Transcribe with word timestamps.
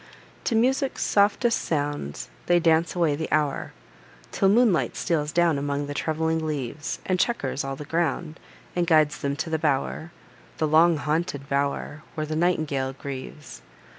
To 0.45 0.55
music's 0.55 1.03
softest 1.03 1.59
sounds 1.59 2.31
they 2.47 2.59
dance 2.59 2.95
away 2.95 3.15
the 3.15 3.31
hour, 3.31 3.71
Till 4.31 4.49
moonlight 4.49 4.95
steals 4.95 5.31
down 5.31 5.59
among 5.59 5.85
the 5.85 5.93
trembling 5.93 6.43
leaves, 6.43 6.97
And 7.05 7.19
checquers 7.19 7.63
all 7.63 7.75
the 7.75 7.85
ground, 7.85 8.39
and 8.75 8.87
guides 8.87 9.19
them 9.19 9.35
to 9.35 9.51
the 9.51 9.59
bow'r, 9.59 10.09
The 10.57 10.67
long 10.67 10.97
haunted 10.97 11.47
bow'r, 11.47 12.01
where 12.15 12.25
the 12.25 12.35
nightingale 12.35 12.93
grieves. 12.93 13.61